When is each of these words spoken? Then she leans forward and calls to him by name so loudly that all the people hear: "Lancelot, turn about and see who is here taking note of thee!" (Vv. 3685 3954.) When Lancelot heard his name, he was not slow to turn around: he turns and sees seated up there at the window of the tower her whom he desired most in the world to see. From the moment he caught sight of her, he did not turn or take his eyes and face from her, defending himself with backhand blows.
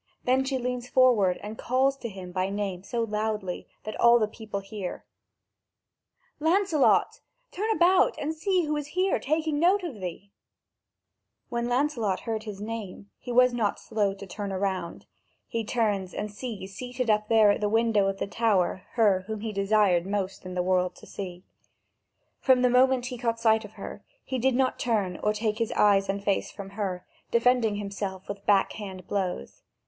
Then 0.23 0.43
she 0.43 0.57
leans 0.57 0.89
forward 0.89 1.37
and 1.43 1.59
calls 1.59 1.95
to 1.97 2.09
him 2.09 2.31
by 2.31 2.49
name 2.49 2.81
so 2.81 3.03
loudly 3.03 3.67
that 3.83 3.95
all 3.99 4.17
the 4.17 4.27
people 4.27 4.59
hear: 4.59 5.05
"Lancelot, 6.39 7.19
turn 7.51 7.69
about 7.69 8.17
and 8.17 8.33
see 8.33 8.65
who 8.65 8.75
is 8.77 8.87
here 8.97 9.19
taking 9.19 9.59
note 9.59 9.83
of 9.83 10.01
thee!" 10.01 10.31
(Vv. 11.51 11.53
3685 11.53 11.53
3954.) 11.53 11.53
When 11.53 11.69
Lancelot 11.69 12.19
heard 12.21 12.43
his 12.45 12.59
name, 12.59 13.11
he 13.19 13.31
was 13.31 13.53
not 13.53 13.79
slow 13.79 14.15
to 14.15 14.25
turn 14.25 14.51
around: 14.51 15.05
he 15.47 15.63
turns 15.63 16.15
and 16.15 16.31
sees 16.31 16.75
seated 16.75 17.11
up 17.11 17.27
there 17.29 17.51
at 17.51 17.61
the 17.61 17.69
window 17.69 18.07
of 18.07 18.17
the 18.17 18.25
tower 18.25 18.81
her 18.93 19.19
whom 19.27 19.41
he 19.41 19.53
desired 19.53 20.07
most 20.07 20.47
in 20.47 20.55
the 20.55 20.63
world 20.63 20.95
to 20.95 21.05
see. 21.05 21.43
From 22.39 22.63
the 22.63 22.71
moment 22.71 23.05
he 23.05 23.19
caught 23.19 23.39
sight 23.39 23.63
of 23.63 23.73
her, 23.73 24.03
he 24.25 24.39
did 24.39 24.55
not 24.55 24.79
turn 24.79 25.17
or 25.21 25.31
take 25.31 25.59
his 25.59 25.71
eyes 25.73 26.09
and 26.09 26.23
face 26.23 26.49
from 26.49 26.71
her, 26.71 27.05
defending 27.29 27.75
himself 27.75 28.27
with 28.27 28.43
backhand 28.47 29.05
blows. 29.07 29.61